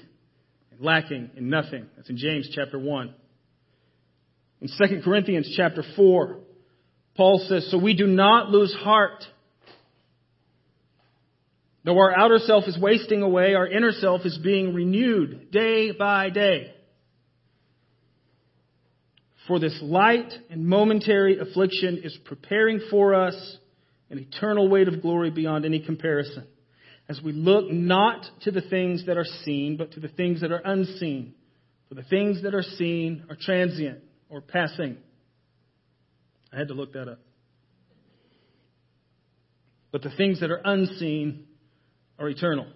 lacking 0.80 1.30
in 1.36 1.50
nothing. 1.50 1.86
That's 1.94 2.10
in 2.10 2.16
James 2.16 2.50
chapter 2.52 2.80
1. 2.80 3.14
In 4.62 4.68
2 4.76 5.02
Corinthians 5.04 5.54
chapter 5.56 5.84
4, 5.94 6.38
Paul 7.16 7.46
says, 7.48 7.70
So 7.70 7.78
we 7.78 7.94
do 7.94 8.08
not 8.08 8.50
lose 8.50 8.74
heart. 8.74 9.22
Though 11.84 11.96
our 11.96 12.18
outer 12.18 12.38
self 12.38 12.64
is 12.66 12.76
wasting 12.76 13.22
away, 13.22 13.54
our 13.54 13.68
inner 13.68 13.92
self 13.92 14.22
is 14.24 14.36
being 14.42 14.74
renewed 14.74 15.52
day 15.52 15.92
by 15.92 16.30
day. 16.30 16.74
For 19.50 19.58
this 19.58 19.76
light 19.82 20.32
and 20.48 20.64
momentary 20.64 21.40
affliction 21.40 22.02
is 22.04 22.16
preparing 22.24 22.82
for 22.88 23.16
us 23.16 23.34
an 24.08 24.20
eternal 24.20 24.68
weight 24.68 24.86
of 24.86 25.02
glory 25.02 25.32
beyond 25.32 25.64
any 25.64 25.80
comparison. 25.80 26.46
As 27.08 27.20
we 27.20 27.32
look 27.32 27.68
not 27.68 28.24
to 28.42 28.52
the 28.52 28.60
things 28.60 29.06
that 29.06 29.16
are 29.16 29.26
seen, 29.44 29.76
but 29.76 29.90
to 29.94 29.98
the 29.98 30.06
things 30.06 30.42
that 30.42 30.52
are 30.52 30.62
unseen. 30.64 31.34
For 31.88 31.96
the 31.96 32.04
things 32.04 32.44
that 32.44 32.54
are 32.54 32.62
seen 32.62 33.24
are 33.28 33.34
transient 33.34 33.98
or 34.28 34.40
passing. 34.40 34.98
I 36.52 36.58
had 36.58 36.68
to 36.68 36.74
look 36.74 36.92
that 36.92 37.08
up. 37.08 37.18
But 39.90 40.02
the 40.02 40.14
things 40.16 40.38
that 40.42 40.52
are 40.52 40.60
unseen 40.64 41.46
are 42.20 42.28
eternal. 42.28 42.68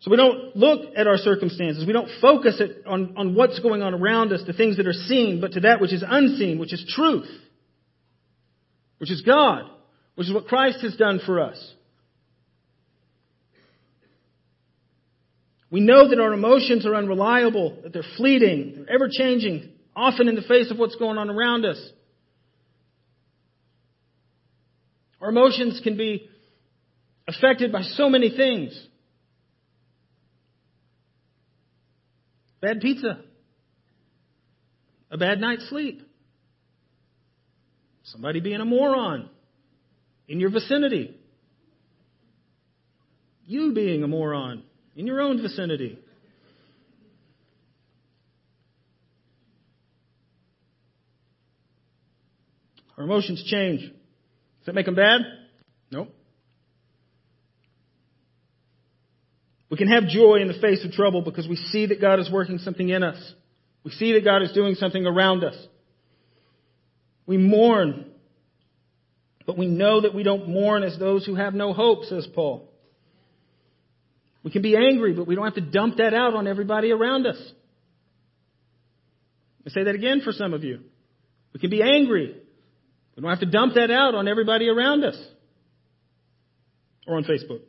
So 0.00 0.10
we 0.10 0.16
don't 0.16 0.54
look 0.54 0.92
at 0.96 1.06
our 1.06 1.16
circumstances. 1.16 1.84
We 1.86 1.92
don't 1.92 2.10
focus 2.20 2.60
it 2.60 2.86
on, 2.86 3.14
on 3.16 3.34
what's 3.34 3.58
going 3.58 3.82
on 3.82 3.94
around 3.94 4.32
us, 4.32 4.42
the 4.46 4.52
things 4.52 4.76
that 4.76 4.86
are 4.86 4.92
seen, 4.92 5.40
but 5.40 5.52
to 5.52 5.60
that 5.60 5.80
which 5.80 5.92
is 5.92 6.04
unseen, 6.06 6.58
which 6.58 6.72
is 6.72 6.84
truth, 6.94 7.28
which 8.98 9.10
is 9.10 9.22
God, 9.22 9.62
which 10.14 10.28
is 10.28 10.32
what 10.32 10.46
Christ 10.46 10.82
has 10.82 10.96
done 10.96 11.20
for 11.24 11.40
us. 11.40 11.74
We 15.70 15.80
know 15.80 16.08
that 16.08 16.20
our 16.20 16.32
emotions 16.32 16.86
are 16.86 16.94
unreliable, 16.94 17.80
that 17.82 17.92
they're 17.92 18.02
fleeting, 18.16 18.74
they're 18.76 18.94
ever 18.94 19.08
changing, 19.10 19.70
often 19.94 20.28
in 20.28 20.34
the 20.34 20.42
face 20.42 20.70
of 20.70 20.78
what's 20.78 20.96
going 20.96 21.18
on 21.18 21.28
around 21.28 21.66
us. 21.66 21.78
Our 25.20 25.28
emotions 25.28 25.80
can 25.82 25.96
be 25.96 26.28
affected 27.26 27.72
by 27.72 27.82
so 27.82 28.08
many 28.08 28.30
things. 28.34 28.80
Bad 32.60 32.80
pizza. 32.80 33.20
A 35.10 35.16
bad 35.16 35.40
night's 35.40 35.68
sleep. 35.68 36.02
Somebody 38.02 38.40
being 38.40 38.60
a 38.60 38.64
moron 38.64 39.28
in 40.26 40.40
your 40.40 40.50
vicinity. 40.50 41.16
You 43.46 43.72
being 43.72 44.02
a 44.02 44.08
moron 44.08 44.62
in 44.96 45.06
your 45.06 45.20
own 45.20 45.40
vicinity. 45.40 45.98
Our 52.98 53.04
emotions 53.04 53.44
change. 53.46 53.80
Does 53.80 54.66
that 54.66 54.74
make 54.74 54.86
them 54.86 54.96
bad? 54.96 55.20
No. 55.90 56.08
We 59.70 59.76
can 59.76 59.88
have 59.88 60.06
joy 60.08 60.36
in 60.36 60.48
the 60.48 60.58
face 60.60 60.84
of 60.84 60.92
trouble 60.92 61.22
because 61.22 61.46
we 61.46 61.56
see 61.56 61.86
that 61.86 62.00
God 62.00 62.20
is 62.20 62.30
working 62.30 62.58
something 62.58 62.88
in 62.88 63.02
us. 63.02 63.18
We 63.84 63.90
see 63.90 64.12
that 64.14 64.24
God 64.24 64.42
is 64.42 64.52
doing 64.52 64.74
something 64.74 65.04
around 65.04 65.44
us. 65.44 65.56
We 67.26 67.36
mourn, 67.36 68.06
but 69.46 69.58
we 69.58 69.66
know 69.66 70.00
that 70.00 70.14
we 70.14 70.22
don't 70.22 70.48
mourn 70.48 70.82
as 70.82 70.98
those 70.98 71.26
who 71.26 71.34
have 71.34 71.54
no 71.54 71.74
hope, 71.74 72.04
says 72.04 72.26
Paul. 72.34 72.68
We 74.42 74.50
can 74.50 74.62
be 74.62 74.76
angry, 74.76 75.12
but 75.12 75.26
we 75.26 75.34
don't 75.34 75.44
have 75.44 75.54
to 75.56 75.60
dump 75.60 75.98
that 75.98 76.14
out 76.14 76.34
on 76.34 76.46
everybody 76.46 76.90
around 76.90 77.26
us. 77.26 77.36
I 79.66 79.70
say 79.70 79.84
that 79.84 79.94
again 79.94 80.22
for 80.24 80.32
some 80.32 80.54
of 80.54 80.64
you. 80.64 80.80
We 81.52 81.60
can 81.60 81.68
be 81.68 81.82
angry. 81.82 82.34
We 83.14 83.22
don't 83.22 83.30
have 83.30 83.40
to 83.40 83.46
dump 83.46 83.74
that 83.74 83.90
out 83.90 84.14
on 84.14 84.28
everybody 84.28 84.68
around 84.68 85.04
us. 85.04 85.18
Or 87.06 87.16
on 87.16 87.24
Facebook. 87.24 87.60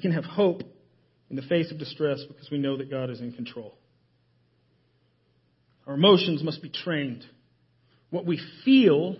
We 0.00 0.02
can 0.02 0.12
have 0.12 0.24
hope 0.24 0.62
in 1.28 1.36
the 1.36 1.42
face 1.42 1.70
of 1.70 1.78
distress 1.78 2.24
because 2.26 2.50
we 2.50 2.56
know 2.56 2.78
that 2.78 2.90
God 2.90 3.10
is 3.10 3.20
in 3.20 3.32
control. 3.32 3.76
Our 5.86 5.92
emotions 5.92 6.42
must 6.42 6.62
be 6.62 6.70
trained. 6.70 7.22
What 8.08 8.24
we 8.24 8.40
feel 8.64 9.16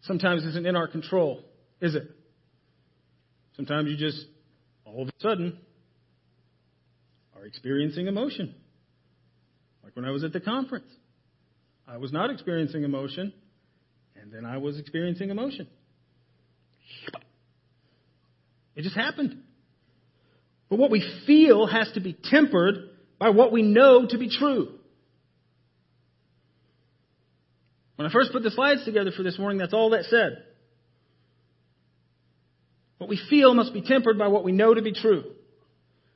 sometimes 0.00 0.44
isn't 0.44 0.64
in 0.64 0.76
our 0.76 0.88
control, 0.88 1.42
is 1.82 1.94
it? 1.94 2.10
Sometimes 3.54 3.90
you 3.90 3.98
just, 3.98 4.24
all 4.86 5.02
of 5.02 5.08
a 5.08 5.12
sudden, 5.18 5.58
are 7.36 7.44
experiencing 7.44 8.06
emotion. 8.06 8.54
Like 9.82 9.94
when 9.94 10.06
I 10.06 10.10
was 10.10 10.24
at 10.24 10.32
the 10.32 10.40
conference. 10.40 10.90
I 11.86 11.98
was 11.98 12.14
not 12.14 12.30
experiencing 12.30 12.82
emotion, 12.82 13.34
and 14.18 14.32
then 14.32 14.46
I 14.46 14.56
was 14.56 14.78
experiencing 14.78 15.28
emotion. 15.28 15.68
It 18.76 18.82
just 18.82 18.96
happened. 18.96 19.42
But 20.68 20.78
what 20.78 20.90
we 20.90 21.04
feel 21.26 21.66
has 21.66 21.90
to 21.92 22.00
be 22.00 22.16
tempered 22.24 22.76
by 23.18 23.30
what 23.30 23.52
we 23.52 23.62
know 23.62 24.06
to 24.06 24.18
be 24.18 24.28
true. 24.28 24.68
When 27.96 28.08
I 28.08 28.12
first 28.12 28.32
put 28.32 28.42
the 28.42 28.50
slides 28.50 28.84
together 28.84 29.12
for 29.12 29.22
this 29.22 29.38
morning, 29.38 29.58
that's 29.58 29.72
all 29.72 29.90
that 29.90 30.04
said. 30.06 30.42
What 32.98 33.08
we 33.08 33.20
feel 33.30 33.54
must 33.54 33.72
be 33.72 33.82
tempered 33.82 34.18
by 34.18 34.28
what 34.28 34.44
we 34.44 34.52
know 34.52 34.74
to 34.74 34.82
be 34.82 34.92
true. 34.92 35.24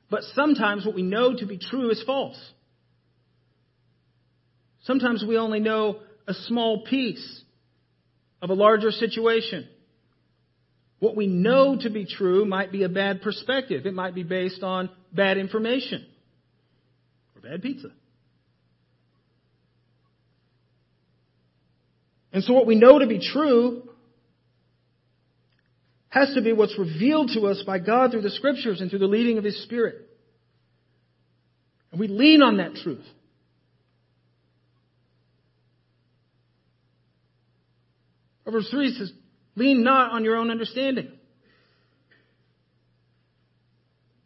But 0.09 0.23
sometimes 0.33 0.85
what 0.85 0.95
we 0.95 1.03
know 1.03 1.35
to 1.35 1.45
be 1.45 1.57
true 1.57 1.91
is 1.91 2.03
false. 2.05 2.39
Sometimes 4.83 5.23
we 5.25 5.37
only 5.37 5.59
know 5.59 5.99
a 6.27 6.33
small 6.33 6.83
piece 6.83 7.41
of 8.41 8.49
a 8.49 8.53
larger 8.53 8.91
situation. 8.91 9.67
What 10.99 11.15
we 11.15 11.27
know 11.27 11.77
to 11.79 11.89
be 11.89 12.05
true 12.05 12.45
might 12.45 12.71
be 12.71 12.83
a 12.83 12.89
bad 12.89 13.21
perspective. 13.21 13.85
It 13.85 13.93
might 13.93 14.13
be 14.13 14.23
based 14.23 14.63
on 14.63 14.89
bad 15.13 15.37
information 15.37 16.05
or 17.35 17.49
bad 17.49 17.61
pizza. 17.61 17.89
And 22.31 22.43
so 22.43 22.53
what 22.53 22.67
we 22.67 22.75
know 22.75 22.99
to 22.99 23.07
be 23.07 23.19
true 23.19 23.83
has 26.09 26.33
to 26.35 26.41
be 26.41 26.53
what's 26.53 26.77
revealed 26.77 27.31
to 27.33 27.47
us 27.47 27.63
by 27.65 27.79
God 27.79 28.11
through 28.11 28.21
the 28.21 28.29
scriptures 28.31 28.81
and 28.81 28.89
through 28.89 28.99
the 28.99 29.07
leading 29.07 29.37
of 29.37 29.43
His 29.43 29.63
Spirit. 29.63 30.07
And 31.91 31.99
we 31.99 32.07
lean 32.07 32.41
on 32.41 32.57
that 32.57 32.75
truth. 32.75 33.05
Proverbs 38.43 38.69
3 38.69 38.93
says, 38.95 39.11
Lean 39.55 39.83
not 39.83 40.11
on 40.11 40.23
your 40.23 40.35
own 40.35 40.51
understanding. 40.51 41.11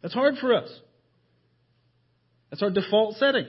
That's 0.02 0.14
hard 0.14 0.34
for 0.40 0.54
us. 0.54 0.68
That's 2.50 2.62
our 2.62 2.70
default 2.70 3.16
setting. 3.16 3.46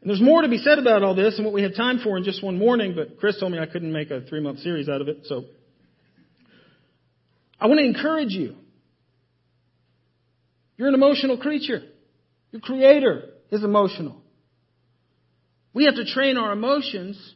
And 0.00 0.08
there's 0.10 0.22
more 0.22 0.42
to 0.42 0.48
be 0.48 0.58
said 0.58 0.78
about 0.78 1.02
all 1.02 1.14
this 1.14 1.36
and 1.36 1.44
what 1.44 1.52
we 1.52 1.62
have 1.62 1.74
time 1.76 2.00
for 2.02 2.16
in 2.16 2.24
just 2.24 2.42
one 2.42 2.58
morning, 2.58 2.94
but 2.94 3.18
Chris 3.18 3.38
told 3.38 3.52
me 3.52 3.58
I 3.58 3.66
couldn't 3.66 3.92
make 3.92 4.10
a 4.10 4.22
three 4.22 4.40
month 4.40 4.60
series 4.60 4.88
out 4.88 5.00
of 5.00 5.08
it, 5.08 5.18
so 5.24 5.44
I 7.60 7.66
want 7.66 7.78
to 7.80 7.84
encourage 7.84 8.30
you. 8.30 8.54
You're 10.76 10.88
an 10.88 10.94
emotional 10.94 11.38
creature. 11.38 11.82
Your 12.52 12.60
creator 12.60 13.24
is 13.50 13.64
emotional. 13.64 14.22
We 15.74 15.84
have 15.84 15.96
to 15.96 16.04
train 16.04 16.38
our 16.38 16.52
emotions 16.52 17.34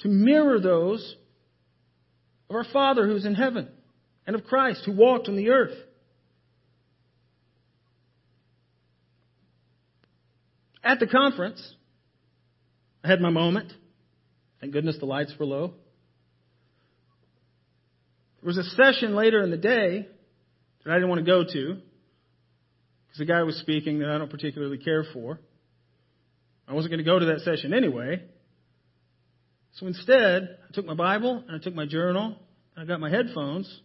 to 0.00 0.08
mirror 0.08 0.60
those 0.60 1.16
of 2.50 2.56
our 2.56 2.64
Father 2.72 3.06
who's 3.06 3.24
in 3.24 3.34
heaven 3.34 3.68
and 4.26 4.36
of 4.36 4.44
Christ 4.44 4.82
who 4.84 4.92
walked 4.92 5.28
on 5.28 5.36
the 5.36 5.50
earth. 5.50 5.76
At 10.82 11.00
the 11.00 11.06
conference, 11.06 11.74
I 13.02 13.08
had 13.08 13.20
my 13.20 13.30
moment. 13.30 13.72
Thank 14.60 14.72
goodness 14.72 14.98
the 14.98 15.06
lights 15.06 15.32
were 15.38 15.46
low. 15.46 15.74
There 18.42 18.48
was 18.48 18.58
a 18.58 18.64
session 18.64 19.14
later 19.14 19.42
in 19.42 19.50
the 19.50 19.56
day 19.56 20.06
that 20.84 20.90
I 20.90 20.94
didn't 20.94 21.08
want 21.08 21.24
to 21.24 21.30
go 21.30 21.44
to 21.44 21.80
because 23.06 23.18
the 23.18 23.24
guy 23.24 23.42
was 23.42 23.56
speaking 23.56 24.00
that 24.00 24.10
I 24.10 24.18
don't 24.18 24.30
particularly 24.30 24.78
care 24.78 25.04
for. 25.14 25.40
I 26.68 26.74
wasn't 26.74 26.92
going 26.92 26.98
to 26.98 27.10
go 27.10 27.18
to 27.18 27.26
that 27.26 27.40
session 27.40 27.72
anyway. 27.72 28.22
So 29.74 29.86
instead, 29.86 30.58
I 30.68 30.72
took 30.72 30.86
my 30.86 30.94
Bible 30.94 31.42
and 31.46 31.56
I 31.56 31.62
took 31.62 31.74
my 31.74 31.86
journal 31.86 32.36
and 32.76 32.84
I 32.84 32.86
got 32.86 33.00
my 33.00 33.10
headphones 33.10 33.80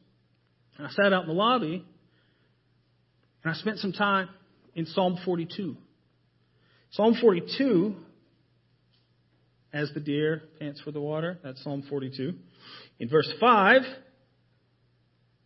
and 0.78 0.86
I 0.86 0.92
sat 0.92 1.14
out 1.14 1.24
in 1.24 1.30
the 1.30 1.34
lobby 1.36 1.84
and 3.44 3.54
I 3.54 3.56
spent 3.56 3.80
some 3.80 3.94
time 3.94 4.30
in 4.76 4.86
Psalm 4.86 5.18
42. 5.26 5.76
Psalm 6.92 7.16
42 7.20 7.96
as 9.74 9.92
the 9.94 10.00
deer 10.00 10.44
pants 10.60 10.82
for 10.82 10.92
the 10.92 11.02
water. 11.02 11.40
That's 11.44 11.64
Psalm 11.64 11.84
42. 11.90 12.34
In 13.00 13.10
verse 13.10 13.32
5, 13.40 13.82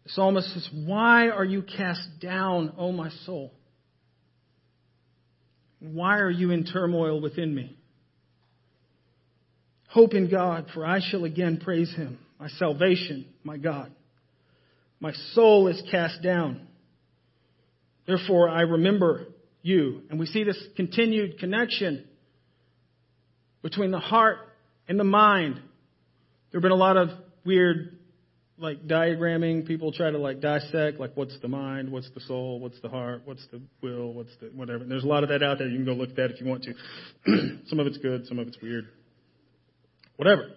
the 0.03 0.09
psalmist 0.09 0.53
says, 0.53 0.69
Why 0.85 1.29
are 1.29 1.45
you 1.45 1.62
cast 1.62 2.01
down, 2.21 2.73
O 2.77 2.91
my 2.91 3.09
soul? 3.25 3.53
Why 5.79 6.19
are 6.19 6.31
you 6.31 6.51
in 6.51 6.65
turmoil 6.65 7.21
within 7.21 7.53
me? 7.53 7.77
Hope 9.93 10.15
in 10.15 10.27
God, 10.27 10.65
for 10.73 10.83
I 10.83 11.01
shall 11.07 11.23
again 11.23 11.62
praise 11.63 11.93
him, 11.93 12.17
my 12.39 12.47
salvation, 12.47 13.27
my 13.43 13.57
God. 13.57 13.91
My 15.00 15.13
soul 15.33 15.67
is 15.67 15.79
cast 15.91 16.23
down. 16.23 16.67
Therefore, 18.07 18.50
I 18.50 18.62
remember 18.62 19.27
you. 19.62 20.01
And 20.09 20.19
we 20.19 20.25
see 20.25 20.43
this 20.43 20.57
continued 20.75 21.38
connection 21.38 22.07
between 23.62 23.91
the 23.91 24.00
heart 24.00 24.39
and 24.88 25.00
the 25.00 25.03
mind. 25.03 25.57
There 26.51 26.59
have 26.59 26.63
been 26.63 26.71
a 26.71 26.75
lot 26.75 26.97
of 26.97 27.09
weird, 27.45 28.00
like, 28.57 28.88
diagramming. 28.88 29.67
People 29.67 29.91
try 29.91 30.09
to, 30.09 30.17
like, 30.17 30.41
dissect, 30.41 31.00
like, 31.00 31.12
what's 31.13 31.39
the 31.39 31.47
mind, 31.47 31.91
what's 31.91 32.09
the 32.15 32.21
soul, 32.21 32.59
what's 32.59 32.81
the 32.81 32.89
heart, 32.89 33.21
what's 33.25 33.45
the 33.51 33.62
will, 33.83 34.12
what's 34.12 34.35
the 34.41 34.47
whatever. 34.55 34.81
And 34.81 34.91
there's 34.91 35.03
a 35.03 35.07
lot 35.07 35.21
of 35.21 35.29
that 35.29 35.43
out 35.43 35.59
there. 35.59 35.67
You 35.67 35.77
can 35.77 35.85
go 35.85 35.93
look 35.93 36.09
at 36.09 36.15
that 36.15 36.31
if 36.31 36.41
you 36.41 36.47
want 36.47 36.63
to. 36.63 36.73
some 37.67 37.79
of 37.79 37.85
it's 37.85 38.00
good, 38.00 38.25
some 38.25 38.39
of 38.39 38.47
it's 38.47 38.57
weird. 38.59 38.88
Whatever. 40.24 40.51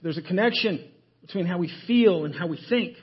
There's 0.00 0.16
a 0.16 0.22
connection 0.22 0.90
between 1.20 1.44
how 1.44 1.58
we 1.58 1.70
feel 1.86 2.24
and 2.24 2.34
how 2.34 2.46
we 2.46 2.58
think. 2.70 2.96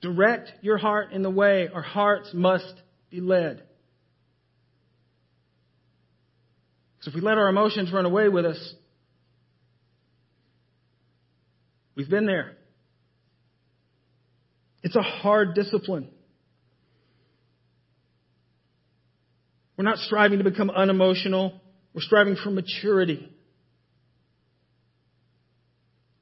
Direct 0.00 0.50
your 0.62 0.78
heart 0.78 1.12
in 1.12 1.22
the 1.22 1.30
way 1.30 1.68
our 1.72 1.82
hearts 1.82 2.30
must 2.34 2.74
be 3.08 3.20
led. 3.20 3.62
So 7.02 7.10
if 7.10 7.14
we 7.14 7.20
let 7.20 7.38
our 7.38 7.48
emotions 7.48 7.92
run 7.92 8.04
away 8.04 8.28
with 8.28 8.46
us, 8.46 8.74
we've 11.94 12.10
been 12.10 12.26
there. 12.26 12.56
It's 14.82 14.96
a 14.96 15.02
hard 15.02 15.54
discipline. 15.54 16.08
We're 19.76 19.84
not 19.84 19.98
striving 19.98 20.38
to 20.38 20.44
become 20.44 20.68
unemotional. 20.68 21.60
We're 21.96 22.02
striving 22.02 22.36
for 22.36 22.50
maturity. 22.50 23.26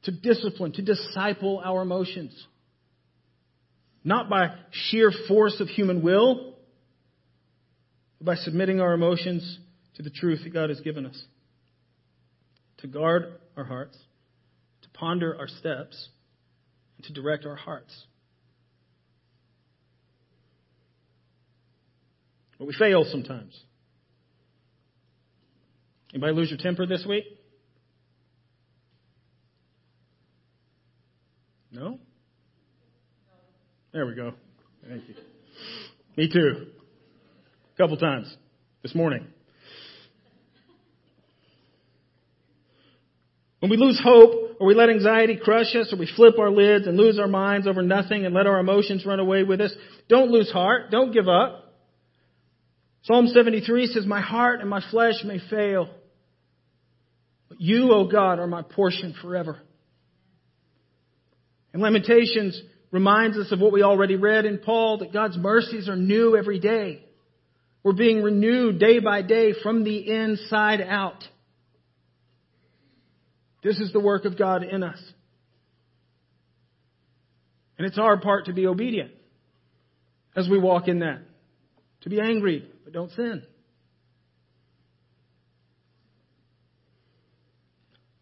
To 0.05 0.13
discipline, 0.13 0.71
to 0.73 0.83
disciple 0.83 1.61
our 1.65 1.83
emotions. 1.83 2.33
Not 4.05 4.31
by 4.31 4.55
sheer 4.71 5.11
force 5.27 5.59
of 5.59 5.67
human 5.67 6.01
will, 6.01 6.55
but 8.21 8.25
by 8.25 8.35
submitting 8.37 8.81
our 8.81 8.93
emotions 8.93 9.59
to 9.97 10.05
the 10.05 10.11
truth 10.11 10.45
that 10.45 10.53
God 10.53 10.69
has 10.69 10.81
given 10.81 11.07
us. 11.07 11.21
To 12.79 12.87
guard 12.87 13.41
our 13.57 13.65
hearts, 13.65 13.99
to 14.83 14.89
ponder 14.91 15.37
our 15.37 15.49
steps, 15.49 16.09
and 16.99 17.07
to 17.07 17.13
direct 17.13 17.47
our 17.47 17.57
hearts. 17.57 17.93
But 22.61 22.69
we 22.69 22.75
fail 22.75 23.05
sometimes. 23.11 23.61
Anybody 26.15 26.33
lose 26.33 26.51
your 26.51 26.59
temper 26.59 26.87
this 26.87 27.05
week? 27.05 27.25
No? 31.73 31.99
There 33.93 34.07
we 34.07 34.15
go. 34.15 34.33
Thank 34.89 35.09
you. 35.09 35.15
Me 36.17 36.31
too. 36.33 36.69
A 37.75 37.77
couple 37.77 37.97
times 37.97 38.33
this 38.85 38.95
morning. 38.95 39.27
When 43.59 43.71
we 43.71 43.77
lose 43.77 44.01
hope, 44.01 44.59
or 44.61 44.69
we 44.69 44.75
let 44.75 44.91
anxiety 44.91 45.37
crush 45.43 45.75
us, 45.75 45.93
or 45.93 45.99
we 45.99 46.09
flip 46.15 46.39
our 46.39 46.51
lids 46.51 46.87
and 46.87 46.97
lose 46.97 47.19
our 47.19 47.27
minds 47.27 47.67
over 47.67 47.83
nothing 47.83 48.25
and 48.25 48.33
let 48.35 48.47
our 48.47 48.61
emotions 48.61 49.05
run 49.05 49.19
away 49.19 49.43
with 49.43 49.61
us, 49.61 49.75
don't 50.09 50.31
lose 50.31 50.53
heart. 50.53 50.93
Don't 50.93 51.13
give 51.13 51.27
up. 51.27 51.75
Psalm 53.03 53.27
73 53.27 53.89
says, 53.89 54.07
My 54.07 54.21
heart 54.21 54.61
and 54.61 54.71
my 54.71 54.83
flesh 54.91 55.15
may 55.25 55.41
fail, 55.51 55.89
but 57.55 57.61
you, 57.61 57.93
O 57.93 58.09
God, 58.09 58.41
are 58.41 58.49
my 58.49 58.63
portion 58.63 59.15
forever. 59.23 59.61
And 61.73 61.81
Lamentations 61.81 62.61
reminds 62.91 63.37
us 63.37 63.53
of 63.53 63.61
what 63.61 63.73
we 63.73 63.83
already 63.83 64.17
read 64.17 64.45
in 64.45 64.59
Paul, 64.59 64.99
that 64.99 65.13
God's 65.13 65.37
mercies 65.37 65.89
are 65.89 65.95
new 65.95 66.37
every 66.37 66.59
day. 66.59 67.05
We're 67.85 67.93
being 67.93 68.23
renewed 68.23 68.81
day 68.81 68.99
by 68.99 69.23
day 69.23 69.53
from 69.63 69.85
the 69.85 69.99
inside 69.99 70.81
out. 70.81 71.23
This 73.63 73.79
is 73.79 73.93
the 73.93 74.01
work 74.01 74.25
of 74.25 74.37
God 74.37 74.65
in 74.65 74.83
us. 74.83 74.99
And 77.79 77.87
it's 77.87 77.99
our 77.99 78.17
part 78.21 78.47
to 78.47 78.53
be 78.53 78.67
obedient 78.67 79.13
as 80.35 80.49
we 80.49 80.59
walk 80.59 80.89
in 80.89 81.01
that. 81.01 81.21
To 82.01 82.11
be 82.11 82.21
angry, 82.21 82.69
but 82.83 82.93
don't 82.93 83.13
sin. 83.13 83.45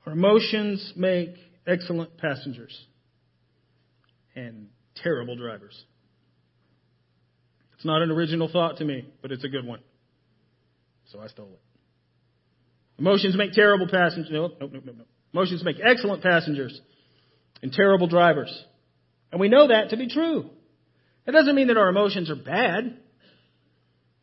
Our 0.06 0.12
emotions 0.12 0.92
make 0.96 1.34
excellent 1.66 2.16
passengers 2.18 2.76
and 4.34 4.68
terrible 4.96 5.36
drivers. 5.36 5.80
It's 7.74 7.84
not 7.84 8.02
an 8.02 8.10
original 8.10 8.48
thought 8.48 8.78
to 8.78 8.84
me, 8.84 9.06
but 9.20 9.32
it's 9.32 9.44
a 9.44 9.48
good 9.48 9.66
one. 9.66 9.80
So 11.12 11.20
I 11.20 11.28
stole 11.28 11.50
it. 11.52 11.60
Emotions 12.98 13.36
make 13.36 13.52
terrible 13.52 13.88
passengers. 13.88 14.28
Nope, 14.30 14.56
nope, 14.60 14.70
nope, 14.72 14.84
nope. 14.86 15.06
Emotions 15.32 15.64
make 15.64 15.76
excellent 15.82 16.22
passengers 16.22 16.78
and 17.62 17.72
terrible 17.72 18.06
drivers. 18.06 18.52
And 19.30 19.40
we 19.40 19.48
know 19.48 19.68
that 19.68 19.90
to 19.90 19.96
be 19.96 20.08
true. 20.08 20.50
That 21.26 21.32
doesn't 21.32 21.54
mean 21.54 21.68
that 21.68 21.76
our 21.76 21.88
emotions 21.88 22.30
are 22.30 22.36
bad. 22.36 22.98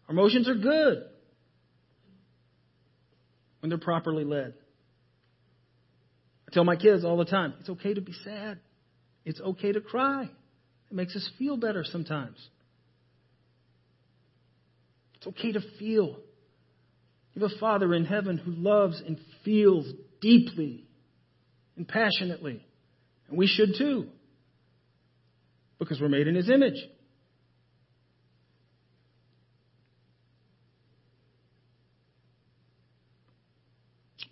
Our 0.08 0.13
emotions 0.13 0.48
are 0.48 0.56
good 0.56 1.04
when 3.60 3.70
they're 3.70 3.78
properly 3.78 4.24
led. 4.24 4.54
I 6.50 6.52
tell 6.52 6.64
my 6.64 6.78
kids 6.78 7.06
all 7.06 7.18
the 7.18 7.26
time 7.26 7.54
it's 7.60 7.70
okay 7.70 7.94
to 7.94 8.02
be 8.02 8.14
sad, 8.24 8.60
it's 9.24 9.40
okay 9.40 9.72
to 9.72 9.82
cry. 9.82 10.24
It 10.24 10.96
makes 10.96 11.16
us 11.16 11.30
feel 11.38 11.58
better 11.58 11.84
sometimes. 11.84 12.38
It's 15.18 15.28
okay 15.28 15.52
to 15.52 15.60
feel. 15.78 16.18
You 17.36 17.42
have 17.44 17.52
a 17.52 17.60
Father 17.60 17.94
in 17.94 18.06
heaven 18.06 18.40
who 18.40 18.50
loves 18.50 19.00
and 19.06 19.20
feels 19.46 19.86
deeply 20.22 20.86
and 21.78 21.88
passionately. 21.88 22.66
And 23.28 23.38
we 23.38 23.46
should 23.46 23.76
too. 23.78 24.08
Because 25.78 26.02
we're 26.02 26.10
made 26.10 26.28
in 26.28 26.34
His 26.34 26.50
image. 26.50 26.84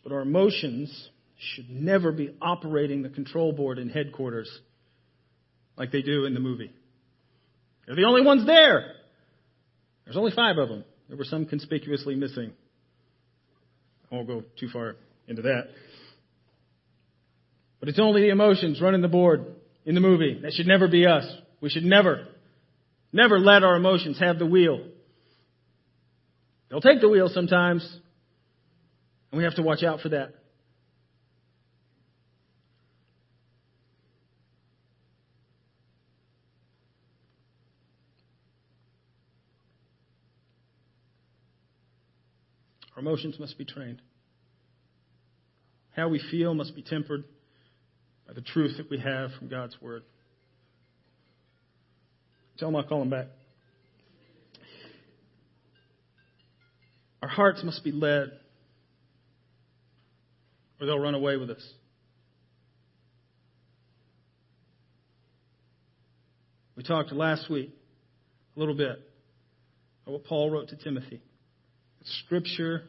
But 0.03 0.13
our 0.13 0.21
emotions 0.21 1.09
should 1.37 1.69
never 1.69 2.11
be 2.11 2.35
operating 2.41 3.03
the 3.03 3.09
control 3.09 3.51
board 3.51 3.77
in 3.77 3.89
headquarters 3.89 4.49
like 5.77 5.91
they 5.91 6.01
do 6.01 6.25
in 6.25 6.33
the 6.33 6.39
movie. 6.39 6.71
They're 7.85 7.95
the 7.95 8.05
only 8.05 8.23
ones 8.23 8.45
there. 8.45 8.93
There's 10.05 10.17
only 10.17 10.31
five 10.31 10.57
of 10.57 10.69
them. 10.69 10.83
There 11.07 11.17
were 11.17 11.25
some 11.25 11.45
conspicuously 11.45 12.15
missing. 12.15 12.51
I 14.11 14.15
won't 14.15 14.27
go 14.27 14.43
too 14.59 14.69
far 14.69 14.95
into 15.27 15.43
that. 15.43 15.67
But 17.79 17.89
it's 17.89 17.99
only 17.99 18.21
the 18.21 18.29
emotions 18.29 18.81
running 18.81 19.01
the 19.01 19.07
board 19.07 19.45
in 19.85 19.95
the 19.95 20.01
movie. 20.01 20.39
That 20.41 20.53
should 20.53 20.67
never 20.67 20.87
be 20.87 21.05
us. 21.05 21.25
We 21.61 21.69
should 21.69 21.83
never, 21.83 22.27
never 23.13 23.39
let 23.39 23.63
our 23.63 23.75
emotions 23.75 24.19
have 24.19 24.39
the 24.39 24.45
wheel. 24.45 24.83
They'll 26.69 26.81
take 26.81 26.99
the 26.99 27.09
wheel 27.09 27.29
sometimes, 27.31 27.87
and 29.31 29.37
we 29.37 29.43
have 29.43 29.55
to 29.55 29.61
watch 29.61 29.83
out 29.83 30.01
for 30.01 30.09
that. 30.09 30.33
Our 42.97 43.01
emotions 43.01 43.39
must 43.39 43.59
be 43.59 43.63
trained. 43.63 44.01
How 45.95 46.09
we 46.09 46.19
feel 46.31 46.55
must 46.55 46.75
be 46.75 46.81
tempered 46.81 47.25
by 48.25 48.33
the 48.33 48.41
truth 48.41 48.77
that 48.77 48.89
we 48.89 48.97
have 48.97 49.29
from 49.37 49.49
God's 49.49 49.79
Word. 49.79 50.01
Tell 52.57 52.75
I'll 52.75 52.83
call 52.83 52.99
them 53.01 53.11
back. 53.11 53.27
Our 57.21 57.29
hearts 57.29 57.63
must 57.63 57.83
be 57.83 57.91
led, 57.91 58.31
or 60.79 60.87
they'll 60.87 60.97
run 60.97 61.13
away 61.13 61.37
with 61.37 61.51
us. 61.51 61.73
We 66.75 66.81
talked 66.81 67.11
last 67.11 67.47
week 67.47 67.69
a 68.55 68.59
little 68.59 68.75
bit 68.75 68.99
about 70.03 70.13
what 70.13 70.23
Paul 70.25 70.49
wrote 70.49 70.69
to 70.69 70.75
Timothy. 70.75 71.21
Scripture 72.25 72.83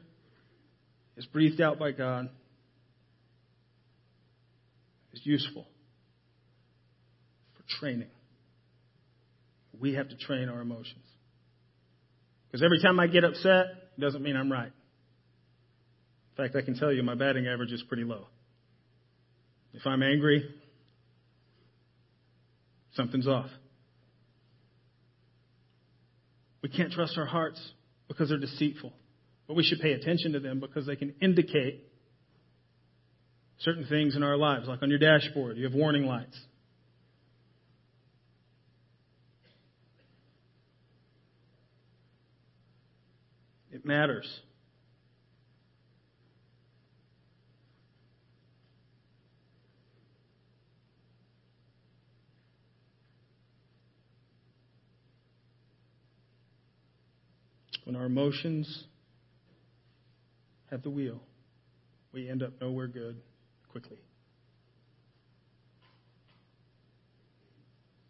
is 1.17 1.27
breathed 1.27 1.61
out 1.61 1.79
by 1.79 1.93
God, 1.93 2.29
is 5.13 5.21
useful 5.25 5.67
for 7.57 7.81
training. 7.81 8.09
We 9.81 9.95
have 9.95 10.09
to 10.09 10.17
train 10.17 10.49
our 10.49 10.61
emotions. 10.61 11.05
Because 12.47 12.63
every 12.65 12.81
time 12.81 12.99
I 12.99 13.07
get 13.07 13.25
upset, 13.25 13.67
it 13.97 14.01
doesn't 14.01 14.23
mean 14.23 14.37
I'm 14.37 14.51
right. 14.51 14.73
In 16.37 16.45
fact, 16.45 16.57
I 16.57 16.63
can 16.63 16.79
tell 16.79 16.93
you 16.93 17.03
my 17.03 17.15
batting 17.15 17.47
average 17.47 17.73
is 17.73 17.83
pretty 17.89 18.05
low. 18.05 18.27
If 19.75 19.87
I'm 19.87 20.03
angry, 20.03 20.49
something's 22.95 23.27
off. 23.27 23.51
We 26.63 26.69
can't 26.69 26.93
trust 26.93 27.19
our 27.19 27.27
hearts 27.27 27.61
because 28.09 28.29
they're 28.29 28.39
deceitful. 28.39 28.93
But 29.49 29.57
we 29.57 29.65
should 29.65 29.81
pay 29.81 29.93
attention 29.93 30.33
to 30.35 30.41
them 30.41 30.61
because 30.61 30.87
they 30.87 30.95
can 30.95 31.15
indicate 31.23 31.83
certain 33.61 33.87
things 33.87 34.15
in 34.15 34.23
our 34.23 34.37
lives. 34.37 34.69
Like 34.69 34.83
on 34.83 34.91
your 34.91 34.99
dashboard, 34.99 35.57
you 35.57 35.65
have 35.65 35.75
warning 35.75 36.05
lights. 36.05 36.39
It 43.73 43.87
matters. 43.87 44.29
When 57.85 57.97
our 57.97 58.05
emotions 58.05 58.85
have 60.71 60.83
the 60.83 60.91
wheel, 60.91 61.21
we 62.13 62.29
end 62.29 62.43
up 62.43 62.53
nowhere 62.61 62.87
good 62.87 63.17
quickly. 63.71 63.99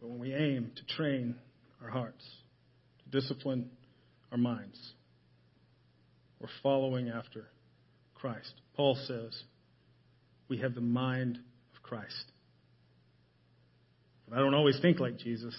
But 0.01 0.09
when 0.09 0.18
we 0.18 0.35
aim 0.35 0.73
to 0.77 0.94
train 0.94 1.37
our 1.83 1.90
hearts, 1.90 2.25
to 3.05 3.21
discipline 3.21 3.71
our 4.31 4.38
minds, 4.38 4.79
we're 6.40 6.49
following 6.62 7.09
after 7.09 7.49
Christ. 8.14 8.53
Paul 8.77 8.97
says 9.07 9.42
we 10.49 10.59
have 10.59 10.75
the 10.75 10.81
mind 10.81 11.38
of 11.75 11.83
Christ. 11.83 12.33
I 14.33 14.38
don't 14.38 14.55
always 14.55 14.79
think 14.81 15.01
like 15.01 15.16
Jesus, 15.18 15.55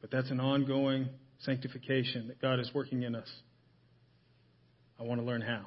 but 0.00 0.10
that's 0.10 0.30
an 0.30 0.40
ongoing 0.40 1.08
sanctification 1.40 2.28
that 2.28 2.42
God 2.42 2.58
is 2.58 2.68
working 2.74 3.04
in 3.04 3.14
us. 3.14 3.28
I 4.98 5.04
want 5.04 5.20
to 5.20 5.26
learn 5.26 5.40
how 5.40 5.66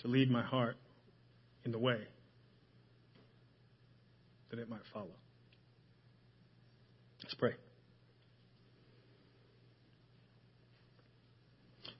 to 0.00 0.08
lead 0.08 0.30
my 0.30 0.42
heart 0.42 0.76
in 1.64 1.72
the 1.72 1.78
way 1.78 1.98
that 4.50 4.58
it 4.58 4.68
might 4.68 4.80
follow. 4.92 5.06
Let's 7.22 7.34
pray. 7.34 7.52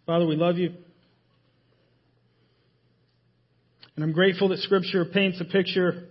Father, 0.06 0.26
we 0.26 0.36
love 0.36 0.58
you. 0.58 0.74
And 3.94 4.04
I'm 4.04 4.12
grateful 4.12 4.48
that 4.48 4.58
Scripture 4.58 5.04
paints 5.04 5.40
a 5.40 5.44
picture 5.44 6.08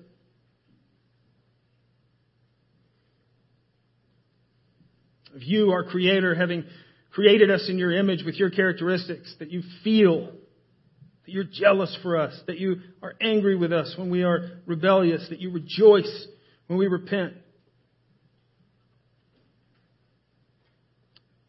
of 5.36 5.44
you, 5.44 5.72
our 5.72 5.84
Creator, 5.84 6.36
having 6.36 6.64
created 7.12 7.52
us 7.52 7.68
in 7.70 7.78
your 7.78 7.92
image 7.92 8.24
with 8.26 8.36
your 8.36 8.50
characteristics, 8.50 9.34
that 9.40 9.52
you 9.52 9.62
feel, 9.84 10.28
that 11.26 11.32
you're 11.32 11.44
jealous 11.44 11.96
for 12.02 12.18
us, 12.18 12.38
that 12.48 12.58
you 12.58 12.78
are 13.04 13.14
angry 13.22 13.56
with 13.56 13.74
us 13.74 13.94
when 13.98 14.10
we 14.10 14.24
are 14.24 14.62
rebellious, 14.66 15.28
that 15.30 15.40
you 15.40 15.52
rejoice 15.52 16.28
when 16.68 16.80
we 16.80 16.88
repent. 16.88 17.34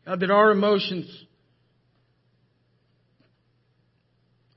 God, 0.04 0.20
that 0.20 0.30
our 0.30 0.50
emotions 0.50 1.06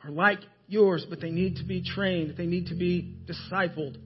are 0.03 0.09
like 0.09 0.39
yours, 0.67 1.05
but 1.07 1.21
they 1.21 1.29
need 1.29 1.57
to 1.57 1.63
be 1.63 1.83
trained, 1.83 2.35
they 2.37 2.47
need 2.47 2.67
to 2.67 2.75
be 2.75 3.15
discipled. 3.27 3.97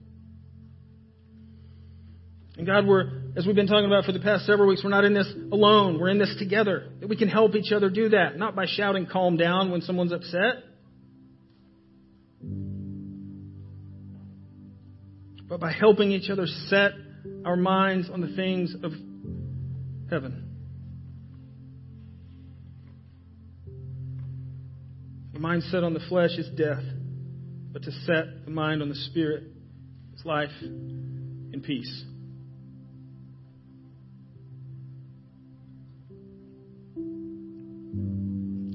And 2.58 2.66
God, 2.66 2.86
we're, 2.86 3.19
as 3.36 3.46
we've 3.46 3.54
been 3.54 3.68
talking 3.68 3.86
about 3.86 4.04
for 4.04 4.12
the 4.12 4.20
past 4.20 4.44
several 4.44 4.68
weeks, 4.68 4.82
we're 4.82 4.90
not 4.90 5.04
in 5.04 5.14
this 5.14 5.32
alone. 5.52 6.00
We're 6.00 6.08
in 6.08 6.18
this 6.18 6.34
together. 6.38 6.90
That 7.00 7.08
we 7.08 7.16
can 7.16 7.28
help 7.28 7.54
each 7.54 7.72
other 7.72 7.88
do 7.88 8.08
that. 8.10 8.36
Not 8.36 8.56
by 8.56 8.66
shouting 8.66 9.06
calm 9.06 9.36
down 9.36 9.70
when 9.70 9.82
someone's 9.82 10.12
upset. 10.12 10.64
But 15.48 15.60
by 15.60 15.72
helping 15.72 16.10
each 16.12 16.28
other 16.28 16.46
set 16.46 16.92
our 17.44 17.56
minds 17.56 18.10
on 18.10 18.20
the 18.20 18.34
things 18.34 18.74
of 18.82 18.92
heaven. 20.10 20.48
The 25.32 25.40
mind 25.40 25.62
set 25.64 25.84
on 25.84 25.94
the 25.94 26.00
flesh 26.08 26.32
is 26.36 26.48
death, 26.56 26.82
but 27.72 27.82
to 27.84 27.92
set 27.92 28.44
the 28.44 28.50
mind 28.50 28.82
on 28.82 28.88
the 28.88 28.94
spirit 28.94 29.44
is 30.14 30.24
life 30.24 30.50
and 30.62 31.62
peace. 31.62 32.04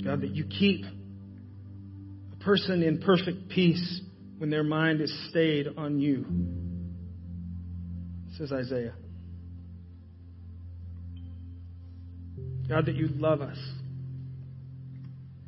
God, 0.06 0.22
that 0.22 0.36
you 0.36 0.46
keep 0.46 0.86
a 0.86 2.44
person 2.44 2.84
in 2.84 3.00
perfect 3.00 3.50
peace 3.50 4.02
when 4.38 4.52
their 4.52 4.64
mind 4.64 5.02
is 5.02 5.12
stayed 5.30 5.68
on 5.78 6.00
you, 6.00 6.26
says 8.38 8.52
Isaiah. 8.52 8.94
God, 12.70 12.86
that 12.86 12.94
you 12.94 13.08
love 13.08 13.42
us. 13.42 13.58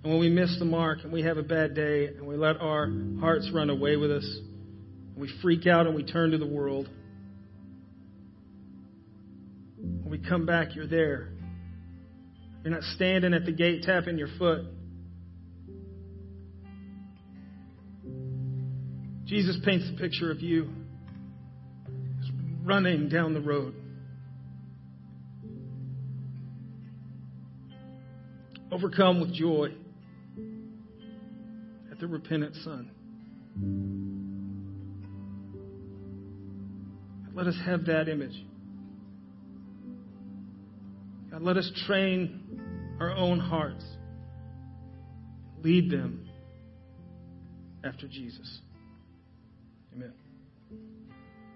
And 0.03 0.11
when 0.11 0.19
we 0.19 0.29
miss 0.29 0.57
the 0.57 0.65
mark 0.65 0.99
and 1.03 1.13
we 1.13 1.21
have 1.21 1.37
a 1.37 1.43
bad 1.43 1.75
day 1.75 2.07
and 2.07 2.25
we 2.25 2.35
let 2.35 2.57
our 2.57 2.91
hearts 3.19 3.51
run 3.53 3.69
away 3.69 3.95
with 3.95 4.11
us, 4.11 4.25
and 5.13 5.21
we 5.21 5.29
freak 5.43 5.67
out 5.67 5.85
and 5.85 5.95
we 5.95 6.03
turn 6.03 6.31
to 6.31 6.39
the 6.39 6.47
world, 6.47 6.89
when 9.77 10.09
we 10.09 10.17
come 10.17 10.47
back, 10.47 10.75
you're 10.75 10.87
there. 10.87 11.29
You're 12.67 12.75
not 12.75 12.83
standing 12.95 13.33
at 13.33 13.45
the 13.45 13.53
gate 13.53 13.83
tapping 13.83 14.17
your 14.17 14.27
foot. 14.37 14.65
Jesus 19.23 19.57
paints 19.63 19.89
a 19.89 19.97
picture 19.97 20.31
of 20.31 20.41
you 20.41 20.69
running 22.65 23.07
down 23.07 23.33
the 23.33 23.39
road. 23.39 23.73
Overcome 28.69 29.21
with 29.21 29.33
joy 29.33 29.69
at 31.89 31.99
the 32.01 32.07
repentant 32.07 32.53
Son. 32.65 32.91
Let 37.33 37.47
us 37.47 37.55
have 37.65 37.85
that 37.85 38.09
image. 38.09 38.35
God, 41.31 41.41
let 41.41 41.55
us 41.55 41.71
train 41.85 42.46
our 42.99 43.11
own 43.11 43.39
hearts. 43.39 43.85
Lead 45.63 45.89
them 45.91 46.29
after 47.83 48.07
Jesus. 48.07 48.61